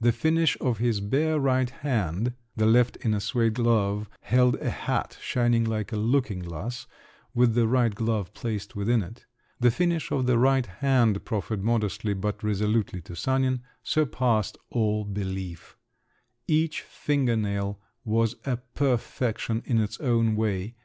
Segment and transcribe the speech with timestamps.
[0.00, 5.18] The finish of his bare right hand—(the left, in a suède glove, held a hat
[5.20, 6.86] shining like a looking glass,
[7.34, 12.44] with the right glove placed within it)—the finish of the right hand, proffered modestly but
[12.44, 15.76] resolutely to Sanin, surpassed all belief;
[16.46, 20.76] each finger nail was a perfection in its own way!